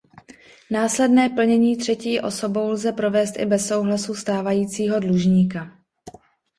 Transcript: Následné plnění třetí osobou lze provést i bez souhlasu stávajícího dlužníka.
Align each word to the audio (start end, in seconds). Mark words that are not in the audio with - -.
Následné 0.71 1.29
plnění 1.29 1.77
třetí 1.77 2.19
osobou 2.21 2.69
lze 2.69 2.91
provést 2.91 3.39
i 3.39 3.45
bez 3.45 3.67
souhlasu 3.67 4.15
stávajícího 4.15 4.99
dlužníka. 4.99 5.71